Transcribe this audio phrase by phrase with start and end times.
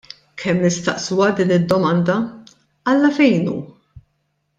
[0.39, 2.15] Kemm nistaqsuha din id-domanda:
[2.91, 3.57] Alla fejn hu?